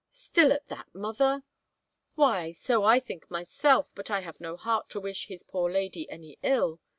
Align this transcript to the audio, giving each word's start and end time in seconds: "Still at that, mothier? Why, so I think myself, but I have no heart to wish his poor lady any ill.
"Still 0.31 0.51
at 0.51 0.67
that, 0.69 0.91
mothier? 0.95 1.43
Why, 2.15 2.53
so 2.53 2.83
I 2.83 2.99
think 2.99 3.29
myself, 3.29 3.91
but 3.93 4.09
I 4.09 4.21
have 4.21 4.41
no 4.41 4.57
heart 4.57 4.89
to 4.89 4.99
wish 4.99 5.27
his 5.27 5.43
poor 5.43 5.69
lady 5.71 6.09
any 6.09 6.39
ill. 6.41 6.79